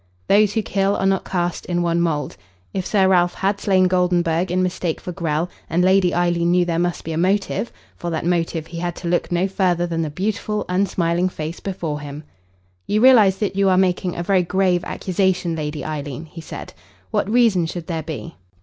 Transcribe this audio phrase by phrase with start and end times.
[0.27, 2.35] Those who kill are not cast in one mould.
[2.73, 6.79] If Sir Ralph had slain Goldenburg in mistake for Grell, and Lady Eileen knew there
[6.79, 10.09] must be a motive for that motive he had to look no further than the
[10.09, 12.23] beautiful, unsmiling face before him.
[12.87, 16.73] "You realise that you are making a very grave accusation, Lady Eileen?" he said.
[17.11, 18.37] "What reason should there be?"